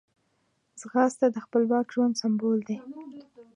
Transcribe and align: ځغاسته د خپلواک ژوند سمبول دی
ځغاسته 0.79 1.25
د 1.29 1.37
خپلواک 1.45 1.85
ژوند 1.93 2.19
سمبول 2.21 2.59
دی 2.67 2.77